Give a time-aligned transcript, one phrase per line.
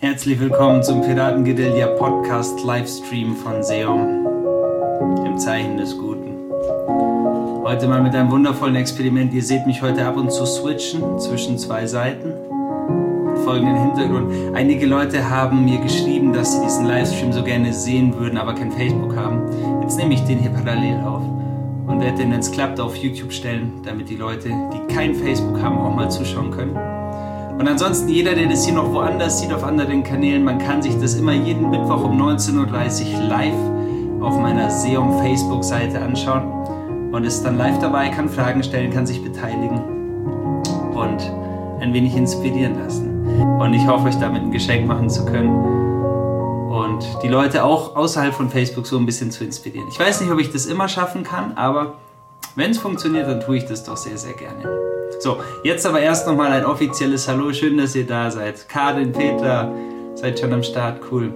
[0.00, 4.26] Herzlich willkommen zum Piratengedelia Podcast Livestream von Seom
[5.26, 6.36] im Zeichen des Guten.
[7.64, 9.34] Heute mal mit einem wundervollen Experiment.
[9.34, 12.32] Ihr seht mich heute ab und zu switchen zwischen zwei Seiten.
[13.42, 14.54] Folgenden Hintergrund.
[14.54, 18.70] Einige Leute haben mir geschrieben, dass sie diesen Livestream so gerne sehen würden, aber kein
[18.70, 19.82] Facebook haben.
[19.82, 21.24] Jetzt nehme ich den hier parallel auf
[21.88, 25.60] und werde den, wenn es klappt, auf YouTube stellen, damit die Leute, die kein Facebook
[25.60, 26.76] haben, auch mal zuschauen können.
[27.58, 30.96] Und ansonsten jeder, der das hier noch woanders sieht, auf anderen Kanälen, man kann sich
[31.00, 37.42] das immer jeden Mittwoch um 19.30 Uhr live auf meiner Seum Facebook-Seite anschauen und ist
[37.42, 39.80] dann live dabei, kann Fragen stellen, kann sich beteiligen
[40.94, 41.32] und
[41.80, 43.26] ein wenig inspirieren lassen.
[43.60, 45.50] Und ich hoffe, euch damit ein Geschenk machen zu können
[46.70, 49.88] und die Leute auch außerhalb von Facebook so ein bisschen zu inspirieren.
[49.90, 51.94] Ich weiß nicht, ob ich das immer schaffen kann, aber
[52.54, 54.97] wenn es funktioniert, dann tue ich das doch sehr, sehr gerne.
[55.20, 57.52] So, jetzt aber erst nochmal ein offizielles Hallo.
[57.52, 58.68] Schön, dass ihr da seid.
[58.68, 59.72] Karin, Petra,
[60.14, 61.00] seid schon am Start.
[61.10, 61.32] Cool.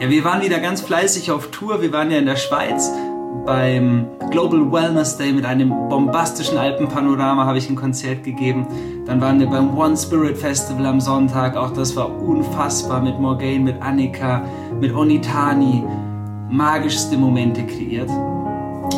[0.00, 1.80] Ja, wir waren wieder ganz fleißig auf Tour.
[1.82, 2.90] Wir waren ja in der Schweiz
[3.44, 8.66] beim Global Wellness Day mit einem bombastischen Alpenpanorama habe ich ein Konzert gegeben.
[9.06, 11.56] Dann waren wir beim One Spirit Festival am Sonntag.
[11.56, 14.44] Auch das war unfassbar mit Morgane, mit Annika,
[14.80, 15.84] mit Onitani.
[16.50, 18.10] Magischste Momente kreiert.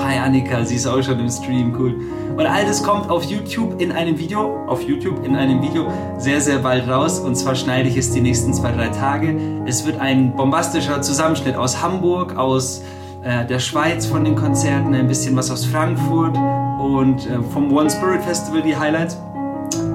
[0.02, 1.94] Hi Annika, sie ist auch schon im Stream, cool.
[2.36, 6.40] Und all das kommt auf YouTube in einem Video, auf YouTube in einem Video sehr,
[6.40, 7.18] sehr bald raus.
[7.18, 9.38] Und zwar schneide ich es die nächsten zwei, drei Tage.
[9.66, 12.82] Es wird ein bombastischer Zusammenschnitt aus Hamburg, aus
[13.22, 16.36] äh, der Schweiz von den Konzerten, ein bisschen was aus Frankfurt
[16.78, 19.18] und äh, vom One Spirit Festival die Highlights.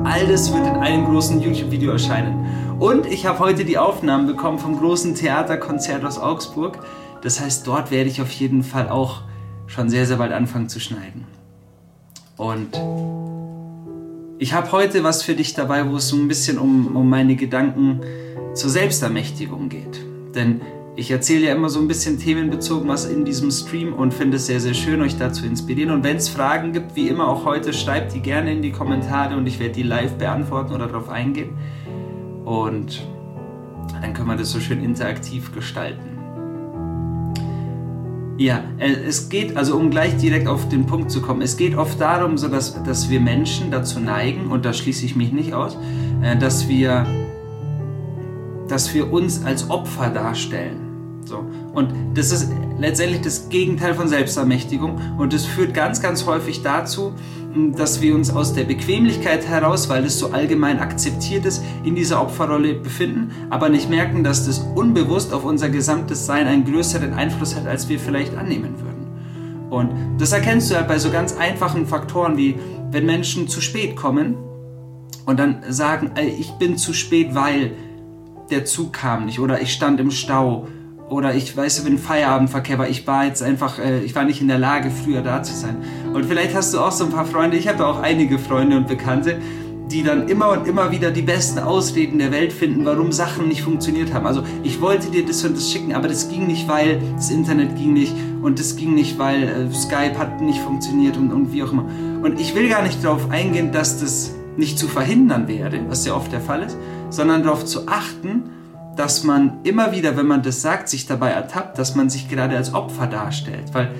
[0.03, 2.45] All das wird in einem großen YouTube-Video erscheinen.
[2.79, 6.79] Und ich habe heute die Aufnahmen bekommen vom großen Theaterkonzert aus Augsburg.
[7.21, 9.21] Das heißt, dort werde ich auf jeden Fall auch
[9.71, 11.25] schon sehr, sehr bald anfangen zu schneiden.
[12.37, 12.69] Und
[14.37, 17.35] ich habe heute was für dich dabei, wo es so ein bisschen um, um meine
[17.35, 18.01] Gedanken
[18.53, 20.01] zur Selbstermächtigung geht.
[20.35, 20.61] Denn
[20.95, 24.47] ich erzähle ja immer so ein bisschen themenbezogen was in diesem Stream und finde es
[24.47, 25.91] sehr, sehr schön, euch da zu inspirieren.
[25.91, 29.37] Und wenn es Fragen gibt, wie immer auch heute, schreibt die gerne in die Kommentare
[29.37, 31.51] und ich werde die live beantworten oder darauf eingehen.
[32.43, 33.03] Und
[34.01, 36.10] dann können wir das so schön interaktiv gestalten.
[38.41, 41.77] Ja, äh, es geht, also um gleich direkt auf den Punkt zu kommen, es geht
[41.77, 45.53] oft darum, so dass, dass wir Menschen dazu neigen, und da schließe ich mich nicht
[45.53, 45.77] aus,
[46.23, 47.05] äh, dass wir,
[48.67, 51.21] dass wir uns als Opfer darstellen.
[51.23, 51.45] So.
[51.73, 57.13] Und das ist letztendlich das Gegenteil von Selbstermächtigung und das führt ganz, ganz häufig dazu,
[57.75, 62.21] dass wir uns aus der Bequemlichkeit heraus, weil es so allgemein akzeptiert ist, in dieser
[62.21, 67.55] Opferrolle befinden, aber nicht merken, dass das unbewusst auf unser gesamtes Sein einen größeren Einfluss
[67.55, 69.69] hat, als wir vielleicht annehmen würden.
[69.69, 72.55] Und das erkennst du halt bei so ganz einfachen Faktoren wie,
[72.91, 74.35] wenn Menschen zu spät kommen
[75.25, 77.71] und dann sagen, ich bin zu spät, weil
[78.49, 80.67] der Zug kam nicht oder ich stand im Stau
[81.09, 84.47] oder ich weiß, wenn Feierabendverkehr war, ich war jetzt einfach, äh, ich war nicht in
[84.47, 85.77] der Lage, früher da zu sein.
[86.13, 88.87] Und vielleicht hast du auch so ein paar Freunde, ich habe auch einige Freunde und
[88.87, 89.39] Bekannte,
[89.91, 93.61] die dann immer und immer wieder die besten Ausreden der Welt finden, warum Sachen nicht
[93.61, 94.25] funktioniert haben.
[94.25, 97.75] Also ich wollte dir das und das schicken, aber das ging nicht, weil das Internet
[97.75, 101.63] ging nicht und das ging nicht, weil äh, Skype hat nicht funktioniert und, und wie
[101.63, 101.85] auch immer.
[102.23, 106.13] Und ich will gar nicht darauf eingehen, dass das nicht zu verhindern wäre, was ja
[106.13, 106.77] oft der Fall ist,
[107.09, 108.49] sondern darauf zu achten,
[108.95, 112.57] dass man immer wieder, wenn man das sagt, sich dabei ertappt, dass man sich gerade
[112.57, 113.73] als Opfer darstellt.
[113.73, 113.91] Weil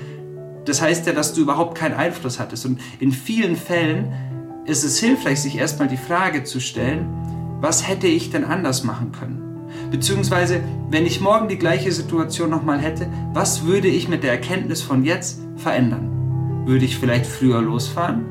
[0.64, 2.66] das heißt ja, dass du überhaupt keinen Einfluss hattest.
[2.66, 4.12] Und in vielen Fällen
[4.64, 7.06] ist es hilfreich, sich erstmal die Frage zu stellen,
[7.60, 9.42] was hätte ich denn anders machen können?
[9.90, 10.60] Beziehungsweise,
[10.90, 15.04] wenn ich morgen die gleiche Situation nochmal hätte, was würde ich mit der Erkenntnis von
[15.04, 16.64] jetzt verändern?
[16.66, 18.26] Würde ich vielleicht früher losfahren?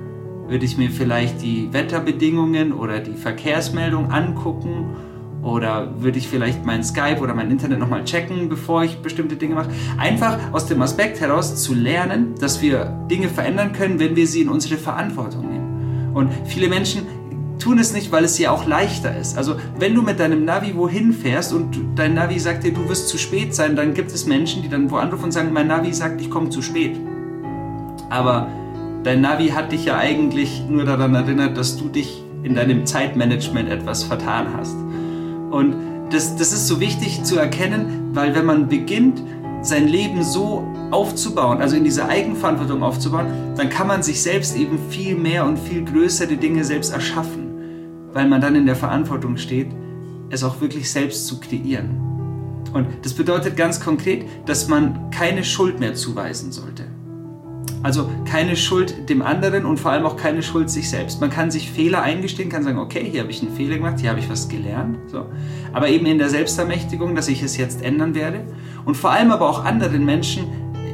[0.48, 4.96] Würde ich mir vielleicht die Wetterbedingungen oder die Verkehrsmeldung angucken
[5.42, 9.56] oder würde ich vielleicht mein Skype oder mein Internet nochmal checken, bevor ich bestimmte Dinge
[9.56, 9.70] mache?
[9.98, 14.42] Einfach aus dem Aspekt heraus zu lernen, dass wir Dinge verändern können, wenn wir sie
[14.42, 16.12] in unsere Verantwortung nehmen.
[16.14, 17.08] Und viele Menschen
[17.58, 19.38] tun es nicht, weil es ja auch leichter ist.
[19.38, 23.08] Also wenn du mit deinem Navi wohin fährst und dein Navi sagt dir, du wirst
[23.08, 25.94] zu spät sein, dann gibt es Menschen, die dann wo anrufen und sagen, mein Navi
[25.94, 27.00] sagt, ich komme zu spät.
[28.10, 28.48] Aber
[29.04, 33.70] dein Navi hat dich ja eigentlich nur daran erinnert, dass du dich in deinem Zeitmanagement
[33.70, 34.76] etwas vertan hast.
[35.52, 35.76] Und
[36.10, 39.22] das, das ist so wichtig zu erkennen, weil wenn man beginnt,
[39.62, 44.80] sein Leben so aufzubauen, also in dieser Eigenverantwortung aufzubauen, dann kann man sich selbst eben
[44.90, 49.68] viel mehr und viel größere Dinge selbst erschaffen, weil man dann in der Verantwortung steht,
[50.30, 52.12] es auch wirklich selbst zu kreieren.
[52.74, 56.86] Und das bedeutet ganz konkret, dass man keine Schuld mehr zuweisen sollte.
[57.84, 61.20] Also keine Schuld dem anderen und vor allem auch keine Schuld sich selbst.
[61.20, 64.12] Man kann sich Fehler eingestehen, kann sagen, okay, hier habe ich einen Fehler gemacht, hier
[64.12, 64.98] habe ich was gelernt.
[65.08, 65.26] So.
[65.74, 68.42] Aber eben in der Selbstermächtigung, dass ich es jetzt ändern werde.
[68.86, 70.46] Und vor allem aber auch anderen Menschen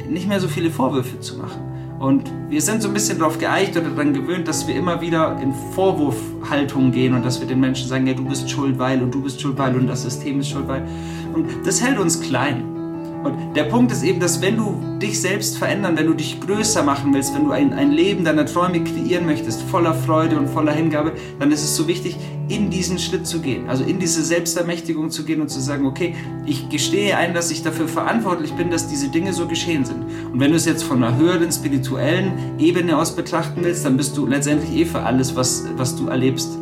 [0.08, 1.60] nicht mehr so viele Vorwürfe zu machen.
[1.98, 5.36] Und wir sind so ein bisschen darauf geeicht oder daran gewöhnt, dass wir immer wieder
[5.42, 9.12] in Vorwurfhaltung gehen und dass wir den Menschen sagen, ja, du bist schuld, weil und
[9.12, 10.86] du bist schuld, weil und das System ist schuld, weil.
[11.34, 12.77] Und das hält uns klein.
[13.24, 16.82] Und der Punkt ist eben, dass wenn du dich selbst verändern, wenn du dich größer
[16.82, 20.72] machen willst, wenn du ein, ein Leben deiner Träume kreieren möchtest, voller Freude und voller
[20.72, 22.16] Hingabe, dann ist es so wichtig,
[22.48, 26.14] in diesen Schritt zu gehen, also in diese Selbstermächtigung zu gehen und zu sagen, okay,
[26.46, 30.04] ich gestehe ein, dass ich dafür verantwortlich bin, dass diese Dinge so geschehen sind.
[30.32, 34.16] Und wenn du es jetzt von einer höheren spirituellen Ebene aus betrachten willst, dann bist
[34.16, 36.58] du letztendlich eh für alles, was, was du erlebst,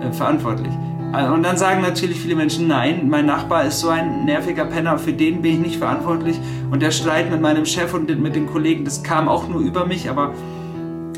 [0.00, 0.72] äh, verantwortlich.
[1.12, 4.98] Äh, und dann sagen natürlich viele Menschen, nein, mein Nachbar ist so ein nerviger Penner,
[4.98, 6.36] für den bin ich nicht verantwortlich.
[6.70, 9.86] Und der Streit mit meinem Chef und mit den Kollegen, das kam auch nur über
[9.86, 10.34] mich, aber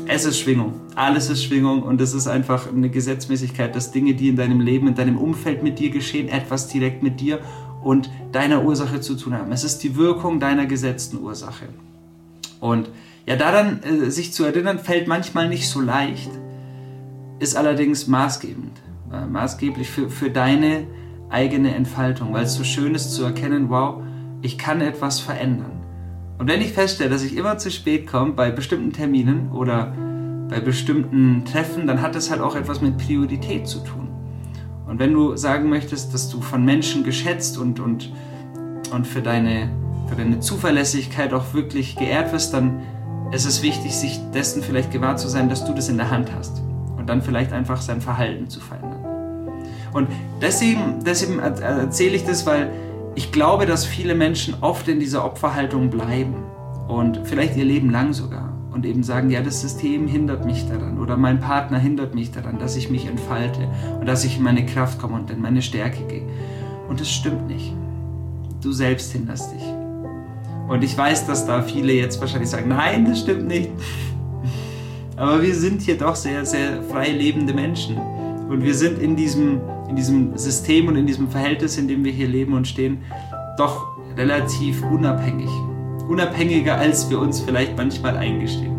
[0.07, 0.73] es ist Schwingung.
[0.95, 4.87] Alles ist Schwingung und es ist einfach eine Gesetzmäßigkeit, dass Dinge, die in deinem Leben,
[4.87, 7.39] in deinem Umfeld mit dir geschehen, etwas direkt mit dir
[7.83, 9.51] und deiner Ursache zu tun haben.
[9.51, 11.65] Es ist die Wirkung deiner gesetzten Ursache.
[12.59, 12.89] Und
[13.25, 16.29] ja, daran äh, sich zu erinnern, fällt manchmal nicht so leicht,
[17.39, 18.81] ist allerdings maßgebend.
[19.11, 20.87] Äh, maßgeblich für, für deine
[21.29, 24.01] eigene Entfaltung, weil es so schön ist zu erkennen, wow,
[24.41, 25.83] ich kann etwas verändern.
[26.37, 29.93] Und wenn ich feststelle, dass ich immer zu spät komme bei bestimmten Terminen oder
[30.49, 34.09] bei bestimmten Treffen, dann hat es halt auch etwas mit Priorität zu tun.
[34.87, 38.11] Und wenn du sagen möchtest, dass du von Menschen geschätzt und, und,
[38.91, 39.69] und für, deine,
[40.07, 42.81] für deine Zuverlässigkeit auch wirklich geehrt wirst, dann
[43.31, 46.31] ist es wichtig, sich dessen vielleicht gewahr zu sein, dass du das in der Hand
[46.35, 46.61] hast.
[46.97, 48.94] Und dann vielleicht einfach sein Verhalten zu verändern.
[49.95, 50.09] Und
[50.41, 52.69] deswegen, deswegen erzähle ich das, weil
[53.15, 56.35] ich glaube, dass viele Menschen oft in dieser Opferhaltung bleiben
[56.89, 60.99] und vielleicht ihr Leben lang sogar und eben sagen, ja, das System hindert mich daran
[60.99, 64.65] oder mein Partner hindert mich daran, dass ich mich entfalte und dass ich in meine
[64.65, 66.27] Kraft komme und in meine Stärke gehe.
[66.89, 67.73] Und das stimmt nicht.
[68.61, 69.63] Du selbst hinderst dich.
[70.67, 73.69] Und ich weiß, dass da viele jetzt wahrscheinlich sagen, nein, das stimmt nicht.
[75.15, 77.95] Aber wir sind hier doch sehr, sehr frei lebende Menschen.
[78.49, 82.11] Und wir sind in diesem in diesem System und in diesem Verhältnis, in dem wir
[82.11, 83.03] hier leben und stehen,
[83.57, 83.87] doch
[84.17, 85.49] relativ unabhängig.
[86.07, 88.75] Unabhängiger, als wir uns vielleicht manchmal eingestehen.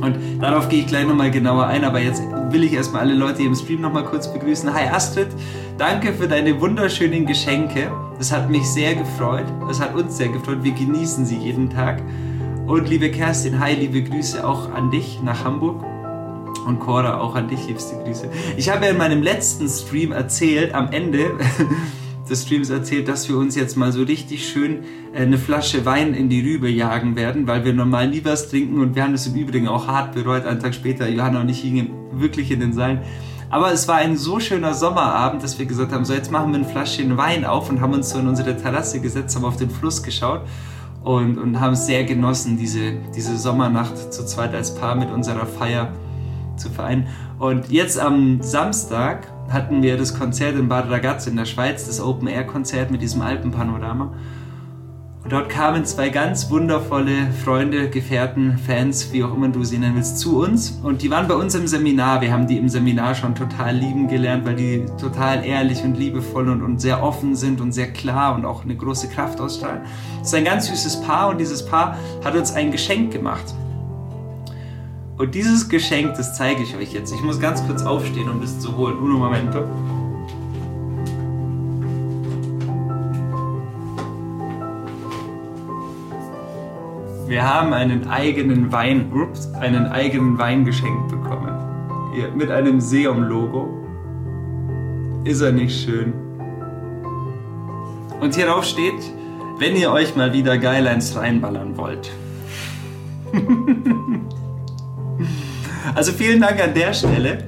[0.00, 3.38] Und darauf gehe ich gleich nochmal genauer ein, aber jetzt will ich erstmal alle Leute
[3.38, 4.72] hier im Stream nochmal kurz begrüßen.
[4.72, 5.28] Hi Astrid,
[5.76, 7.90] danke für deine wunderschönen Geschenke.
[8.16, 9.46] Das hat mich sehr gefreut.
[9.66, 10.58] Das hat uns sehr gefreut.
[10.62, 12.00] Wir genießen sie jeden Tag.
[12.66, 15.82] Und liebe Kerstin, hi, liebe Grüße auch an dich nach Hamburg.
[16.68, 18.28] Und Cora, auch an dich liebste Grüße.
[18.58, 21.30] Ich habe ja in meinem letzten Stream erzählt, am Ende
[22.28, 24.84] des Streams erzählt, dass wir uns jetzt mal so richtig schön
[25.14, 28.82] äh, eine Flasche Wein in die Rübe jagen werden, weil wir normal nie was trinken
[28.82, 30.44] und wir haben das im Übrigen auch hart bereut.
[30.44, 33.00] Einen Tag später, Johanna und ich hingen wirklich in den Seilen.
[33.48, 36.58] Aber es war ein so schöner Sommerabend, dass wir gesagt haben, so jetzt machen wir
[36.58, 39.70] ein Flaschchen Wein auf und haben uns so in unsere Terrasse gesetzt, haben auf den
[39.70, 40.42] Fluss geschaut
[41.02, 45.46] und, und haben es sehr genossen, diese, diese Sommernacht zu zweit als Paar mit unserer
[45.46, 45.94] Feier
[46.58, 47.06] zu vereinen.
[47.38, 52.00] Und jetzt am Samstag hatten wir das Konzert in Bad Ragaz in der Schweiz, das
[52.00, 54.12] Open-Air-Konzert mit diesem Alpenpanorama.
[55.28, 59.96] Und dort kamen zwei ganz wundervolle Freunde, Gefährten, Fans, wie auch immer du sie nennen
[59.96, 60.80] willst, zu uns.
[60.82, 62.22] Und die waren bei uns im Seminar.
[62.22, 66.48] Wir haben die im Seminar schon total lieben gelernt, weil die total ehrlich und liebevoll
[66.48, 69.82] und, und sehr offen sind und sehr klar und auch eine große Kraft ausstrahlen.
[70.22, 73.54] Es ist ein ganz süßes Paar und dieses Paar hat uns ein Geschenk gemacht.
[75.18, 77.12] Und dieses Geschenk, das zeige ich euch jetzt.
[77.12, 78.96] Ich muss ganz kurz aufstehen, um das zu holen.
[78.98, 79.64] Uno momento.
[87.26, 91.52] Wir haben einen eigenen Wein, ups, einen eigenen Wein geschenkt bekommen.
[92.14, 93.68] Hier, mit einem Seum-Logo.
[95.24, 96.12] Ist er nicht schön?
[98.20, 99.12] Und hierauf steht,
[99.58, 102.12] wenn ihr euch mal wieder geil eins reinballern wollt.
[105.94, 107.38] Also vielen Dank an der Stelle.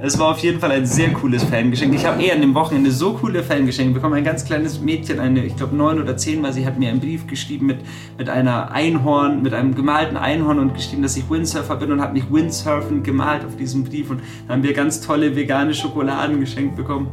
[0.00, 1.94] Es war auf jeden Fall ein sehr cooles Fangeschenk.
[1.94, 4.14] Ich habe eher an dem Wochenende so coole Fangeschenke bekommen.
[4.14, 7.00] Ein ganz kleines Mädchen, eine, ich glaube neun oder zehn, weil sie hat mir einen
[7.00, 7.78] Brief geschrieben mit,
[8.18, 12.12] mit einer Einhorn, mit einem gemalten Einhorn und geschrieben, dass ich Windsurfer bin und hat
[12.12, 14.10] mich Windsurfen gemalt auf diesem Brief.
[14.10, 17.08] Und dann haben wir ganz tolle vegane Schokoladen geschenkt bekommen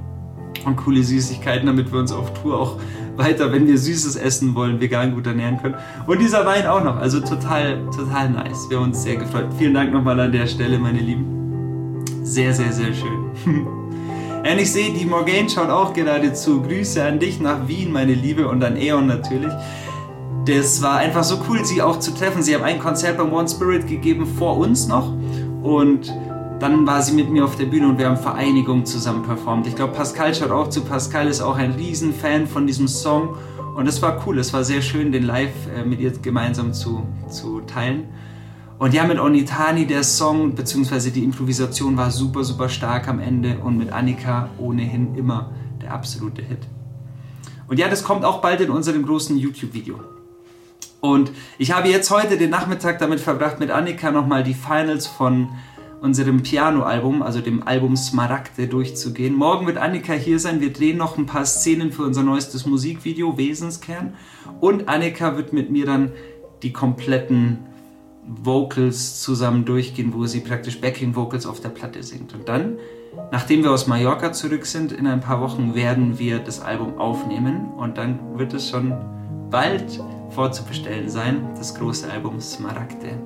[0.66, 2.78] und coole Süßigkeiten, damit wir uns auf Tour auch
[3.24, 5.76] weiter, wenn wir Süßes essen wollen, vegan gut ernähren können.
[6.08, 8.70] Und dieser Wein auch noch, also total, total nice.
[8.70, 9.48] Wir haben uns sehr gefreut.
[9.58, 12.04] Vielen Dank nochmal an der Stelle, meine Lieben.
[12.24, 13.68] Sehr, sehr, sehr schön.
[14.44, 16.62] Und ich sehe, die Morgane schaut auch gerade zu.
[16.64, 19.52] Grüße an dich nach Wien, meine Liebe, und an Eon natürlich.
[20.48, 22.42] das war einfach so cool, sie auch zu treffen.
[22.42, 25.14] Sie haben ein Konzert beim One Spirit gegeben vor uns noch
[25.62, 26.12] und
[26.62, 29.66] dann war sie mit mir auf der Bühne und wir haben Vereinigung zusammen performt.
[29.66, 30.82] Ich glaube, Pascal schaut auch zu.
[30.82, 33.36] Pascal ist auch ein Riesenfan von diesem Song
[33.76, 34.38] und es war cool.
[34.38, 38.10] Es war sehr schön, den live äh, mit ihr gemeinsam zu, zu teilen.
[38.78, 41.10] Und ja, mit Onitani, der Song bzw.
[41.10, 45.52] die Improvisation war super, super stark am Ende und mit Annika ohnehin immer
[45.82, 46.60] der absolute Hit.
[47.68, 50.00] Und ja, das kommt auch bald in unserem großen YouTube-Video.
[51.00, 55.50] Und ich habe jetzt heute den Nachmittag damit verbracht, mit Annika nochmal die Finals von
[56.02, 59.36] unserem Piano-Album, also dem Album Smaragde, durchzugehen.
[59.36, 60.60] Morgen wird Annika hier sein.
[60.60, 64.16] Wir drehen noch ein paar Szenen für unser neuestes Musikvideo, Wesenskern.
[64.60, 66.12] Und Annika wird mit mir dann
[66.64, 67.60] die kompletten
[68.28, 72.34] Vocals zusammen durchgehen, wo sie praktisch Backing Vocals auf der Platte singt.
[72.34, 72.78] Und dann,
[73.32, 77.74] nachdem wir aus Mallorca zurück sind, in ein paar Wochen werden wir das Album aufnehmen
[77.78, 78.94] und dann wird es schon
[79.52, 83.20] bald vorzubestellen sein, das große Album Smaragde.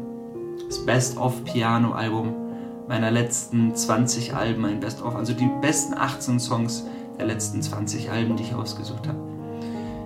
[0.67, 2.44] Das Best-of-Piano-Album
[2.87, 6.85] meiner letzten 20 Alben, ein Best-of, also die besten 18 Songs
[7.17, 9.17] der letzten 20 Alben, die ich ausgesucht habe.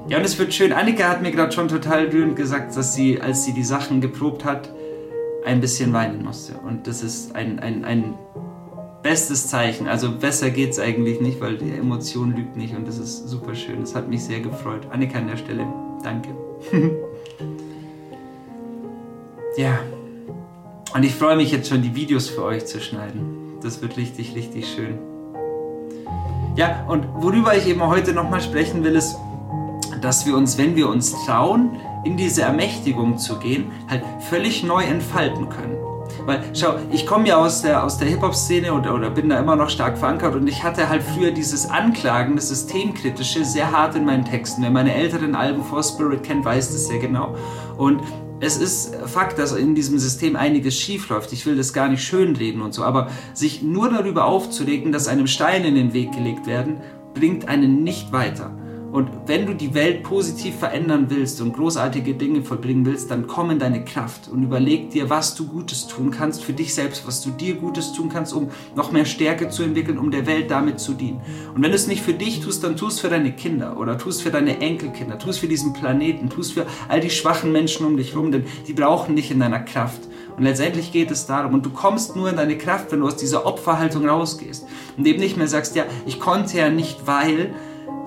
[0.08, 0.74] Ja, und es wird schön.
[0.74, 4.44] Annika hat mir gerade schon total rührend gesagt, dass sie, als sie die Sachen geprobt
[4.44, 4.70] hat,
[5.46, 6.54] ein bisschen weinen musste.
[6.54, 8.16] Und das ist ein, ein, ein
[9.04, 9.88] bestes Zeichen.
[9.88, 13.56] Also besser geht es eigentlich nicht, weil die Emotion lügt nicht und das ist super
[13.56, 13.82] schön.
[13.82, 14.88] Das hat mich sehr gefreut.
[14.90, 15.68] Annika an der Stelle,
[16.04, 16.30] danke.
[19.58, 19.80] ja.
[20.94, 23.58] Und ich freue mich jetzt schon, die Videos für euch zu schneiden.
[23.62, 24.98] Das wird richtig, richtig schön.
[26.56, 29.16] Ja, und worüber ich eben heute nochmal sprechen will, ist,
[30.02, 34.84] dass wir uns, wenn wir uns trauen, in diese Ermächtigung zu gehen, halt völlig neu
[34.84, 35.78] entfalten können.
[36.26, 39.56] Weil, schau, ich komme ja aus der, aus der Hip-Hop-Szene oder, oder bin da immer
[39.56, 44.06] noch stark verankert und ich hatte halt früher dieses Anklagen, das Systemkritische sehr hart in
[44.06, 44.64] meinen Texten.
[44.64, 47.36] Wer meine älteren Alben vor Spirit kennt, weiß das sehr genau.
[47.78, 48.02] Und
[48.42, 51.34] es ist Fakt, dass in diesem System einiges schief läuft.
[51.34, 55.28] Ich will das gar nicht schönreden und so, aber sich nur darüber aufzuregen, dass einem
[55.28, 56.78] Steine in den Weg gelegt werden,
[57.14, 58.52] bringt einen nicht weiter.
[58.92, 63.52] Und wenn du die Welt positiv verändern willst und großartige Dinge vollbringen willst, dann komm
[63.52, 67.22] in deine Kraft und überleg dir, was du Gutes tun kannst für dich selbst, was
[67.22, 70.80] du dir Gutes tun kannst, um noch mehr Stärke zu entwickeln, um der Welt damit
[70.80, 71.22] zu dienen.
[71.54, 74.24] Und wenn du es nicht für dich tust, dann tust für deine Kinder oder tust
[74.24, 78.14] für deine Enkelkinder, tust für diesen Planeten, tust für all die schwachen Menschen um dich
[78.14, 80.02] herum, denn die brauchen dich in deiner Kraft.
[80.36, 83.18] Und letztendlich geht es darum, und du kommst nur in deine Kraft, wenn du aus
[83.18, 84.66] dieser Opferhaltung rausgehst
[84.98, 87.54] und eben nicht mehr sagst, ja, ich konnte ja nicht, weil,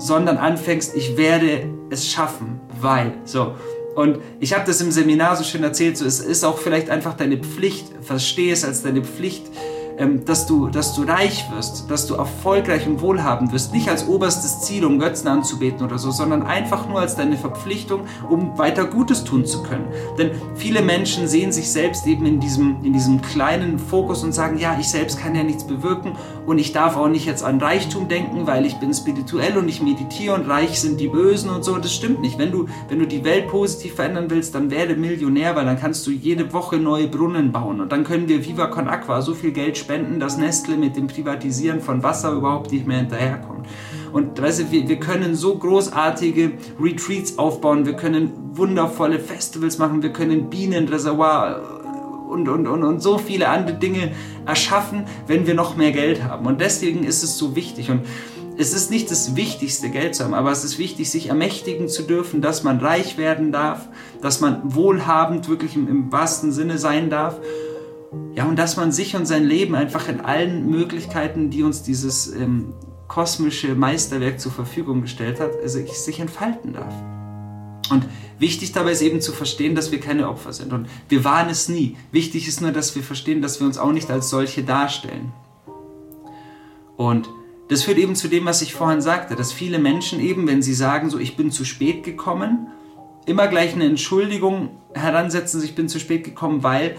[0.02, 3.12] sondern anfängst, ich werde es schaffen, weil.
[3.24, 3.54] So.
[3.94, 7.14] Und ich habe das im Seminar so schön erzählt, so es ist auch vielleicht einfach
[7.14, 9.44] deine Pflicht, verstehe es als deine Pflicht,
[10.24, 13.72] dass, du, dass du reich wirst, dass du erfolgreich und wohlhabend wirst.
[13.72, 18.02] Nicht als oberstes Ziel, um Götzen anzubeten oder so, sondern einfach nur als deine Verpflichtung,
[18.28, 19.86] um weiter Gutes tun zu können.
[20.18, 24.58] Denn viele Menschen sehen sich selbst eben in diesem, in diesem kleinen Fokus und sagen,
[24.58, 28.08] ja, ich selbst kann ja nichts bewirken und ich darf auch nicht jetzt an Reichtum
[28.08, 31.76] denken, weil ich bin spirituell und ich meditiere und reich sind die Bösen und so.
[31.76, 32.38] Das stimmt nicht.
[32.38, 36.06] Wenn du, wenn du die Welt positiv verändern willst, dann werde Millionär, weil dann kannst
[36.06, 39.52] du jede Woche neue Brunnen bauen und dann können wir Viva Con Aqua so viel
[39.52, 43.66] Geld spenden, dass Nestle mit dem Privatisieren von Wasser überhaupt nicht mehr hinterherkommt.
[44.12, 50.02] Und weißt du, wir, wir können so großartige Retreats aufbauen, wir können wundervolle Festivals machen,
[50.02, 51.80] wir können Bienenreservoir
[52.28, 54.12] und, und, und, und so viele andere Dinge
[54.46, 56.46] erschaffen, wenn wir noch mehr Geld haben.
[56.46, 57.90] Und deswegen ist es so wichtig.
[57.90, 58.02] Und
[58.56, 62.02] es ist nicht das Wichtigste, Geld zu haben, aber es ist wichtig, sich ermächtigen zu
[62.02, 63.88] dürfen, dass man reich werden darf,
[64.20, 67.38] dass man wohlhabend wirklich im, im wahrsten Sinne sein darf
[68.34, 72.34] ja, und dass man sich und sein Leben einfach in allen Möglichkeiten, die uns dieses
[72.34, 72.74] ähm,
[73.08, 76.94] kosmische Meisterwerk zur Verfügung gestellt hat, also sich entfalten darf.
[77.90, 78.06] Und
[78.38, 80.72] wichtig dabei ist eben zu verstehen, dass wir keine Opfer sind.
[80.72, 81.96] Und wir waren es nie.
[82.10, 85.32] Wichtig ist nur, dass wir verstehen, dass wir uns auch nicht als solche darstellen.
[86.96, 87.28] Und
[87.68, 90.74] das führt eben zu dem, was ich vorhin sagte, dass viele Menschen eben, wenn sie
[90.74, 92.68] sagen, so ich bin zu spät gekommen,
[93.26, 96.96] immer gleich eine Entschuldigung heransetzen, ich bin zu spät gekommen, weil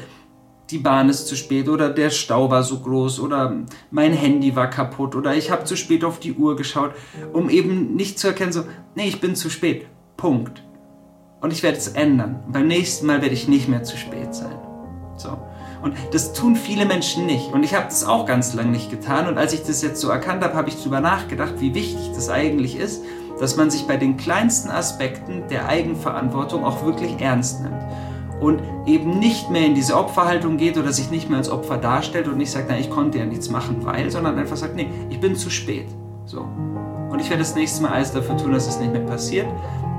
[0.74, 3.56] die Bahn ist zu spät oder der Stau war so groß oder
[3.92, 6.94] mein Handy war kaputt oder ich habe zu spät auf die Uhr geschaut,
[7.32, 8.63] um eben nicht zu erkennen, so,
[8.96, 9.86] nee, ich bin zu spät.
[10.18, 10.63] Punkt.
[11.42, 12.44] Und ich werde es ändern.
[12.48, 14.58] Beim nächsten Mal werde ich nicht mehr zu spät sein.
[15.15, 15.38] So.
[15.84, 17.53] Und das tun viele Menschen nicht.
[17.53, 19.27] Und ich habe das auch ganz lange nicht getan.
[19.27, 22.30] Und als ich das jetzt so erkannt habe, habe ich darüber nachgedacht, wie wichtig das
[22.30, 23.03] eigentlich ist,
[23.39, 27.84] dass man sich bei den kleinsten Aspekten der Eigenverantwortung auch wirklich ernst nimmt
[28.44, 32.28] und eben nicht mehr in diese Opferhaltung geht oder sich nicht mehr als Opfer darstellt
[32.28, 35.20] und nicht sagt, na, ich konnte ja nichts machen, weil, sondern einfach sagt, nee, ich
[35.20, 35.88] bin zu spät.
[36.26, 36.42] So.
[37.10, 39.48] Und ich werde das nächste Mal alles dafür tun, dass es nicht mehr passiert,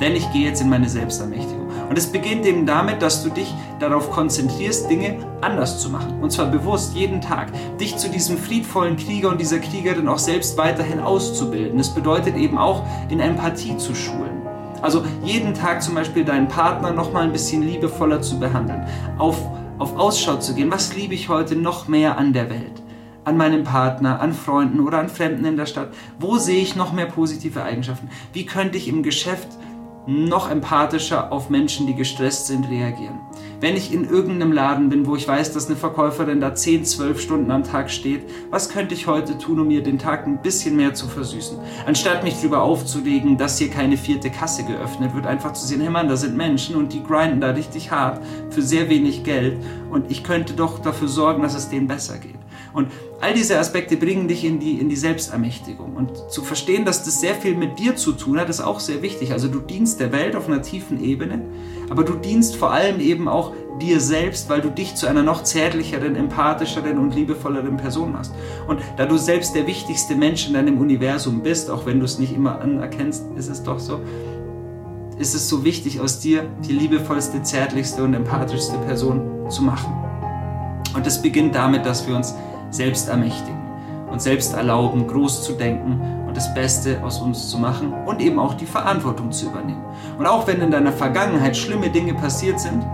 [0.00, 1.68] denn ich gehe jetzt in meine Selbstermächtigung.
[1.88, 6.20] Und es beginnt eben damit, dass du dich darauf konzentrierst, Dinge anders zu machen.
[6.20, 7.52] Und zwar bewusst, jeden Tag.
[7.78, 11.78] Dich zu diesem friedvollen Krieger und dieser Kriegerin auch selbst weiterhin auszubilden.
[11.78, 14.33] Das bedeutet eben auch, in Empathie zu schulen.
[14.84, 18.86] Also jeden Tag zum Beispiel deinen Partner noch mal ein bisschen liebevoller zu behandeln.
[19.16, 19.38] Auf,
[19.78, 20.70] auf Ausschau zu gehen.
[20.70, 22.82] Was liebe ich heute noch mehr an der Welt?
[23.26, 25.94] an meinem Partner, an Freunden oder an Fremden in der Stadt?
[26.18, 28.10] Wo sehe ich noch mehr positive Eigenschaften?
[28.34, 29.48] Wie könnte ich im Geschäft
[30.06, 33.18] noch empathischer auf Menschen, die gestresst sind, reagieren?
[33.64, 37.18] Wenn ich in irgendeinem Laden bin, wo ich weiß, dass eine Verkäuferin da 10, 12
[37.18, 40.76] Stunden am Tag steht, was könnte ich heute tun, um ihr den Tag ein bisschen
[40.76, 41.56] mehr zu versüßen?
[41.86, 45.88] Anstatt mich darüber aufzulegen, dass hier keine vierte Kasse geöffnet wird, einfach zu sehen, hey
[45.88, 49.56] Mann, da sind Menschen und die grinden da richtig hart für sehr wenig Geld
[49.90, 52.43] und ich könnte doch dafür sorgen, dass es denen besser geht.
[52.74, 52.88] Und
[53.20, 55.94] all diese Aspekte bringen dich in die, in die Selbstermächtigung.
[55.94, 59.00] Und zu verstehen, dass das sehr viel mit dir zu tun hat, ist auch sehr
[59.00, 59.32] wichtig.
[59.32, 61.40] Also du dienst der Welt auf einer tiefen Ebene,
[61.88, 65.44] aber du dienst vor allem eben auch dir selbst, weil du dich zu einer noch
[65.44, 68.32] zärtlicheren, empathischeren und liebevolleren Person machst.
[68.66, 72.18] Und da du selbst der wichtigste Mensch in deinem Universum bist, auch wenn du es
[72.18, 74.00] nicht immer anerkennst, ist es doch so,
[75.18, 79.92] ist es so wichtig, aus dir die liebevollste, zärtlichste und empathischste Person zu machen.
[80.94, 82.34] Und das beginnt damit, dass wir uns
[82.74, 83.60] selbst ermächtigen
[84.10, 88.38] und selbst erlauben, groß zu denken und das Beste aus uns zu machen und eben
[88.38, 89.84] auch die Verantwortung zu übernehmen.
[90.18, 92.84] Und auch wenn in deiner Vergangenheit schlimme Dinge passiert sind,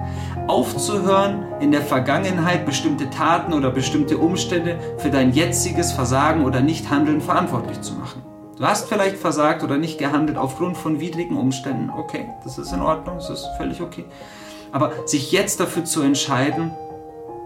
[0.46, 7.20] aufzuhören, in der Vergangenheit bestimmte Taten oder bestimmte Umstände für dein jetziges Versagen oder Nichthandeln
[7.20, 8.22] verantwortlich zu machen.
[8.56, 11.90] Du hast vielleicht versagt oder nicht gehandelt aufgrund von widrigen Umständen.
[11.90, 14.04] Okay, das ist in Ordnung, das ist völlig okay.
[14.72, 16.72] Aber sich jetzt dafür zu entscheiden,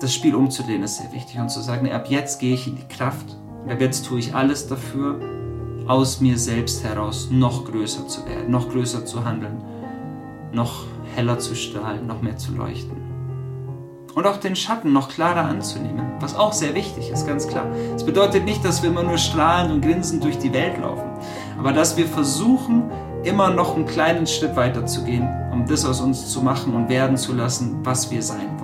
[0.05, 2.95] das Spiel umzudrehen ist sehr wichtig und zu sagen, ab jetzt gehe ich in die
[2.95, 3.37] Kraft
[3.69, 5.19] ab jetzt tue ich alles dafür,
[5.87, 9.63] aus mir selbst heraus noch größer zu werden, noch größer zu handeln,
[10.53, 13.03] noch heller zu strahlen, noch mehr zu leuchten.
[14.15, 17.67] Und auch den Schatten noch klarer anzunehmen, was auch sehr wichtig ist, ganz klar.
[17.97, 21.11] Es bedeutet nicht, dass wir immer nur strahlend und grinsend durch die Welt laufen,
[21.59, 22.91] aber dass wir versuchen,
[23.25, 26.89] immer noch einen kleinen Schritt weiter zu gehen, um das aus uns zu machen und
[26.89, 28.64] werden zu lassen, was wir sein wollen.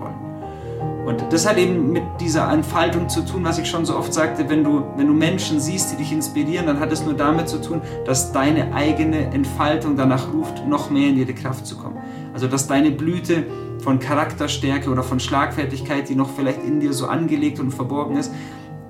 [1.06, 4.48] Und das hat eben mit dieser Entfaltung zu tun, was ich schon so oft sagte,
[4.48, 7.60] wenn du, wenn du Menschen siehst, die dich inspirieren, dann hat es nur damit zu
[7.60, 11.96] tun, dass deine eigene Entfaltung danach ruft, noch mehr in ihre Kraft zu kommen.
[12.34, 13.44] Also dass deine Blüte
[13.82, 18.30] von Charakterstärke oder von Schlagfertigkeit, die noch vielleicht in dir so angelegt und verborgen ist,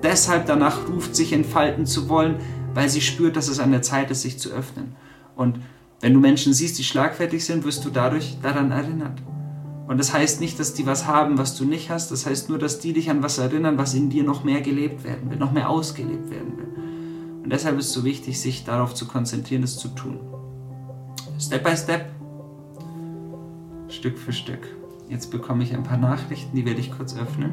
[0.03, 2.35] deshalb danach ruft, sich entfalten zu wollen,
[2.73, 4.95] weil sie spürt, dass es an der Zeit ist, sich zu öffnen.
[5.35, 5.59] Und
[6.01, 9.17] wenn du Menschen siehst, die schlagfertig sind, wirst du dadurch daran erinnert.
[9.91, 12.11] Und das heißt nicht, dass die was haben, was du nicht hast.
[12.11, 15.03] Das heißt nur, dass die dich an was erinnern, was in dir noch mehr gelebt
[15.03, 17.43] werden will, noch mehr ausgelebt werden will.
[17.43, 20.17] Und deshalb ist es so wichtig, sich darauf zu konzentrieren, es zu tun.
[21.37, 22.05] Step by Step,
[23.89, 24.65] Stück für Stück.
[25.09, 27.51] Jetzt bekomme ich ein paar Nachrichten, die werde ich kurz öffnen.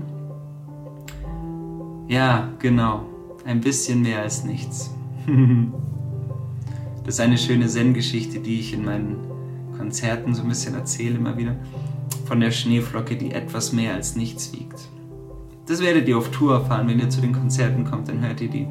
[2.07, 3.05] Ja, genau.
[3.47, 4.95] Ein bisschen mehr als nichts.
[7.05, 9.17] das ist eine schöne Zen-Geschichte, die ich in meinen
[9.77, 11.57] Konzerten so ein bisschen erzähle immer wieder
[12.29, 14.89] von der Schneeflocke, die etwas mehr als nichts wiegt.
[15.67, 18.51] Das werdet ihr auf Tour erfahren, wenn ihr zu den Konzerten kommt, dann hört ihr
[18.51, 18.67] die.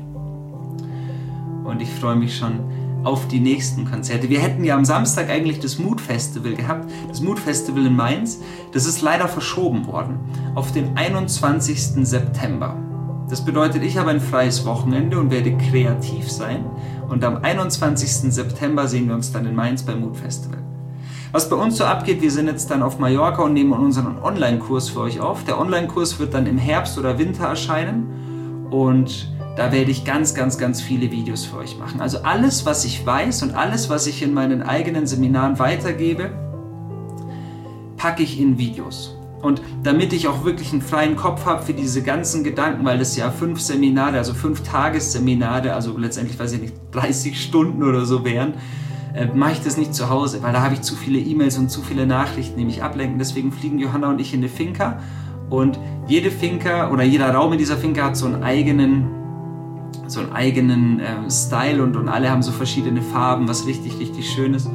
[1.63, 2.59] Und ich freue mich schon
[3.03, 4.29] auf die nächsten Konzerte.
[4.29, 8.41] Wir hätten ja am Samstag eigentlich das Mood Festival gehabt, das Mood Festival in Mainz.
[8.73, 10.19] Das ist leider verschoben worden
[10.55, 12.05] auf den 21.
[12.07, 12.75] September.
[13.29, 16.65] Das bedeutet, ich habe ein freies Wochenende und werde kreativ sein.
[17.09, 18.33] Und am 21.
[18.33, 20.59] September sehen wir uns dann in Mainz beim Mood Festival.
[21.33, 24.89] Was bei uns so abgeht, wir sind jetzt dann auf Mallorca und nehmen unseren Online-Kurs
[24.89, 25.43] für euch auf.
[25.43, 30.57] Der Online-Kurs wird dann im Herbst oder Winter erscheinen und da werde ich ganz, ganz,
[30.57, 31.99] ganz viele Videos für euch machen.
[31.99, 36.29] Also alles, was ich weiß und alles, was ich in meinen eigenen Seminaren weitergebe,
[37.97, 39.17] packe ich in Videos.
[39.41, 43.15] Und damit ich auch wirklich einen freien Kopf habe für diese ganzen Gedanken, weil es
[43.17, 48.23] ja fünf Seminare, also fünf Tagesseminare, also letztendlich weiß ich nicht, 30 Stunden oder so
[48.23, 48.53] wären,
[49.17, 51.69] äh, mache ich das nicht zu Hause, weil da habe ich zu viele E-Mails und
[51.69, 53.17] zu viele Nachrichten, die mich ablenken.
[53.17, 54.99] Deswegen fliegen Johanna und ich in eine Finca
[55.49, 59.07] und jede Finca oder jeder Raum in dieser Finca hat so einen eigenen,
[60.07, 64.29] so einen eigenen äh, Style und, und alle haben so verschiedene Farben, was richtig, richtig
[64.29, 64.69] schön ist.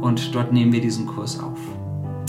[0.00, 1.58] Und dort nehmen wir diesen Kurs auf.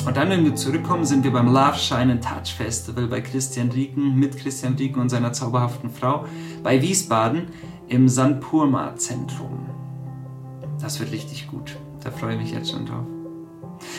[0.05, 3.69] Und dann, wenn wir zurückkommen, sind wir beim Love Shine and Touch Festival bei Christian
[3.71, 6.23] Rieken, mit Christian Rieken und seiner zauberhaften Frau
[6.63, 7.47] bei Wiesbaden
[7.89, 9.76] im Sandpurma Zentrum.
[10.79, 11.75] Das wird richtig gut.
[12.03, 13.05] Da freue ich mich jetzt schon drauf.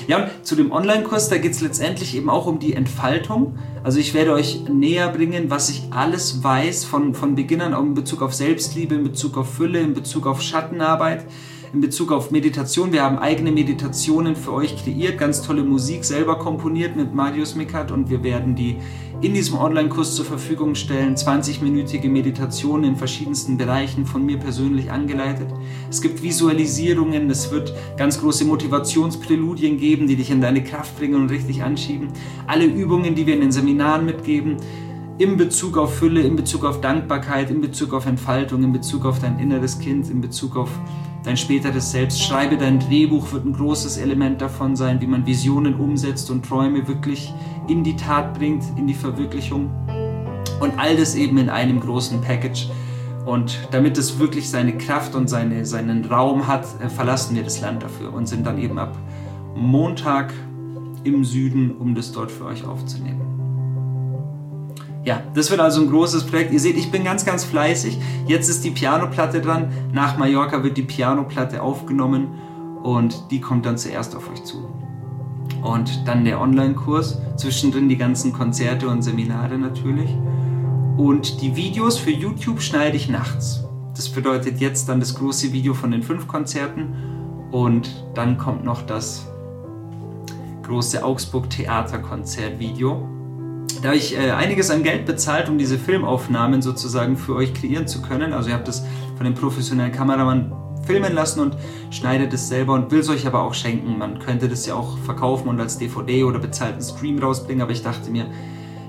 [0.06, 3.58] Ja, und zu dem Online-Kurs, da geht es letztendlich eben auch um die Entfaltung.
[3.84, 7.94] Also ich werde euch näher bringen, was ich alles weiß von, von Beginn an in
[7.94, 11.26] Bezug auf Selbstliebe, in Bezug auf Fülle, in Bezug auf Schattenarbeit,
[11.72, 12.92] in Bezug auf Meditation.
[12.92, 17.90] Wir haben eigene Meditationen für euch kreiert, ganz tolle Musik selber komponiert mit Marius Mikat
[17.90, 18.76] und wir werden die
[19.20, 21.16] in diesem Online-Kurs zur Verfügung stellen.
[21.16, 25.48] 20-minütige Meditationen in verschiedensten Bereichen von mir persönlich angeleitet.
[25.90, 31.16] Es gibt Visualisierungen, es wird ganz große Motivationspräludien geben, die dich in deine Kraft bringen
[31.16, 32.08] und richtig anschieben.
[32.46, 34.56] Alle Übungen, die wir in den Seminaren mitgeben,
[35.18, 39.18] in Bezug auf Fülle, in Bezug auf Dankbarkeit, in Bezug auf Entfaltung, in Bezug auf
[39.18, 40.70] dein inneres Kind, in Bezug auf
[41.24, 42.22] dein späteres Selbst.
[42.22, 46.86] Schreibe dein Drehbuch wird ein großes Element davon sein, wie man Visionen umsetzt und Träume
[46.88, 47.32] wirklich
[47.68, 49.70] in die Tat bringt, in die Verwirklichung.
[50.60, 52.68] Und all das eben in einem großen Package.
[53.26, 57.60] Und damit es wirklich seine Kraft und seine, seinen Raum hat, äh, verlassen wir das
[57.60, 58.96] Land dafür und sind dann eben ab
[59.54, 60.32] Montag
[61.04, 63.37] im Süden, um das dort für euch aufzunehmen.
[65.08, 66.52] Ja, das wird also ein großes Projekt.
[66.52, 67.98] Ihr seht, ich bin ganz, ganz fleißig.
[68.26, 69.72] Jetzt ist die Pianoplatte dran.
[69.90, 72.28] Nach Mallorca wird die Pianoplatte aufgenommen
[72.82, 74.68] und die kommt dann zuerst auf euch zu.
[75.62, 80.10] Und dann der Online-Kurs, zwischendrin die ganzen Konzerte und Seminare natürlich.
[80.98, 83.64] Und die Videos für YouTube schneide ich nachts.
[83.96, 88.82] Das bedeutet jetzt dann das große Video von den fünf Konzerten und dann kommt noch
[88.82, 89.26] das
[90.64, 93.17] große Augsburg Theaterkonzert-Video
[93.82, 97.86] da habe ich äh, einiges an Geld bezahlt, um diese Filmaufnahmen sozusagen für euch kreieren
[97.86, 98.32] zu können.
[98.32, 98.84] Also ihr habt das
[99.16, 100.52] von dem professionellen Kameramann
[100.84, 101.56] filmen lassen und
[101.90, 103.98] schneidet es selber und will es euch aber auch schenken.
[103.98, 107.82] Man könnte das ja auch verkaufen und als DVD oder bezahlten Stream rausbringen, aber ich
[107.82, 108.26] dachte mir,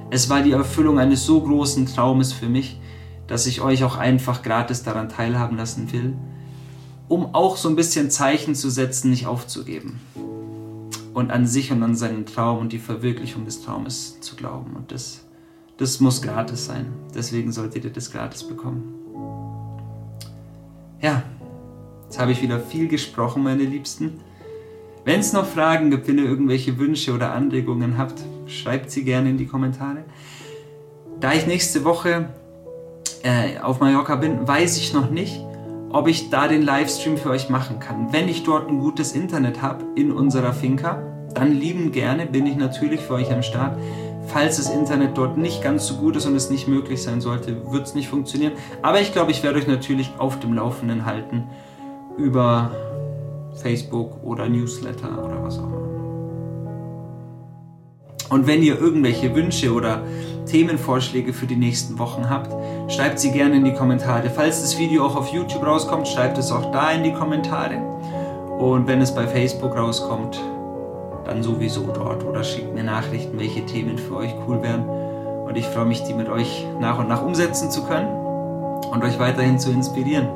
[0.09, 2.79] es war die Erfüllung eines so großen Traumes für mich,
[3.27, 6.15] dass ich euch auch einfach gratis daran teilhaben lassen will,
[7.07, 9.99] um auch so ein bisschen Zeichen zu setzen, nicht aufzugeben
[11.19, 14.73] und an sich und an seinen Traum und die Verwirklichung des Traumes zu glauben.
[14.75, 15.25] Und das,
[15.77, 16.93] das muss gratis sein.
[17.13, 18.93] Deswegen solltet ihr das gratis bekommen.
[21.01, 21.23] Ja,
[22.05, 24.21] jetzt habe ich wieder viel gesprochen, meine Liebsten.
[25.03, 29.29] Wenn es noch Fragen gibt, wenn ihr irgendwelche Wünsche oder Anregungen habt, schreibt sie gerne
[29.29, 30.05] in die Kommentare.
[31.19, 32.29] Da ich nächste Woche
[33.23, 35.43] äh, auf Mallorca bin, weiß ich noch nicht,
[35.89, 38.13] ob ich da den Livestream für euch machen kann.
[38.13, 42.55] Wenn ich dort ein gutes Internet habe in unserer Finca, dann lieben gerne bin ich
[42.55, 43.77] natürlich für euch am Start.
[44.27, 47.71] Falls das Internet dort nicht ganz so gut ist und es nicht möglich sein sollte,
[47.71, 48.53] wird es nicht funktionieren.
[48.81, 51.45] Aber ich glaube, ich werde euch natürlich auf dem Laufenden halten
[52.17, 52.71] über
[53.55, 55.89] Facebook oder Newsletter oder was auch immer.
[58.29, 60.03] Und wenn ihr irgendwelche Wünsche oder
[60.45, 62.55] Themenvorschläge für die nächsten Wochen habt,
[62.91, 64.29] schreibt sie gerne in die Kommentare.
[64.29, 67.77] Falls das Video auch auf YouTube rauskommt, schreibt es auch da in die Kommentare.
[68.59, 70.39] Und wenn es bei Facebook rauskommt,
[71.29, 74.87] dann sowieso dort oder schickt mir Nachrichten, welche Themen für euch cool wären.
[75.45, 79.19] Und ich freue mich, die mit euch nach und nach umsetzen zu können und euch
[79.19, 80.27] weiterhin zu inspirieren.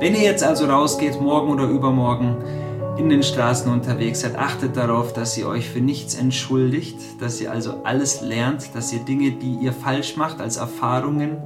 [0.00, 2.36] Wenn ihr jetzt also rausgeht, morgen oder übermorgen,
[2.98, 7.50] in den Straßen unterwegs seid, achtet darauf, dass ihr euch für nichts entschuldigt, dass ihr
[7.50, 11.38] also alles lernt, dass ihr Dinge, die ihr falsch macht, als Erfahrungen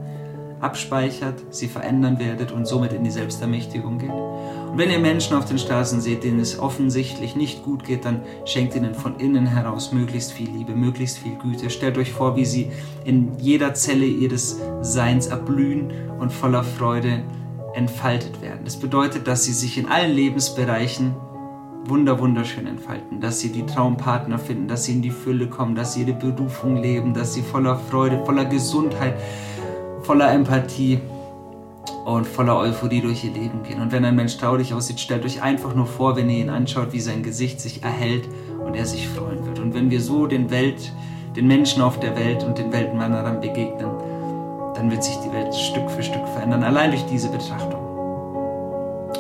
[0.61, 4.11] abspeichert, sie verändern werdet und somit in die Selbstermächtigung geht.
[4.11, 8.23] Und wenn ihr Menschen auf den Straßen seht, denen es offensichtlich nicht gut geht, dann
[8.45, 11.71] schenkt ihnen von innen heraus möglichst viel Liebe, möglichst viel Güte.
[11.71, 12.71] Stellt euch vor, wie sie
[13.05, 17.23] in jeder Zelle ihres Seins erblühen und voller Freude
[17.75, 18.61] entfaltet werden.
[18.65, 21.15] Das bedeutet, dass sie sich in allen Lebensbereichen
[21.89, 25.95] wunder wunderschön entfalten, dass sie die Traumpartner finden, dass sie in die Fülle kommen, dass
[25.95, 29.15] sie ihre Berufung leben, dass sie voller Freude, voller Gesundheit,
[30.07, 31.01] voller Empathie
[32.05, 33.83] und voller Euphorie durch ihr Leben gehen.
[33.83, 36.93] Und wenn ein Mensch traurig aussieht, stellt euch einfach nur vor, wenn ihr ihn anschaut,
[36.93, 38.29] wie sein Gesicht sich erhält
[38.65, 39.59] und er sich freuen wird.
[39.59, 40.93] Und wenn wir so den Welt,
[41.35, 43.91] den Menschen auf der Welt und den Weltenwanderern begegnen,
[44.77, 47.81] dann wird sich die Welt Stück für Stück verändern, allein durch diese Betrachtung.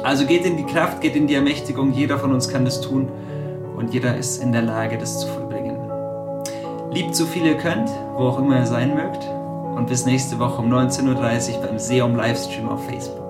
[0.04, 1.92] Also geht in die Kraft, geht in die Ermächtigung.
[1.92, 3.08] Jeder von uns kann das tun
[3.76, 5.78] und jeder ist in der Lage, das zu vollbringen.
[6.92, 9.35] Liebt so viel ihr könnt, wo auch immer ihr sein mögt.
[9.76, 13.25] Und bis nächste Woche um 19.30 Uhr beim Seom Livestream auf Facebook.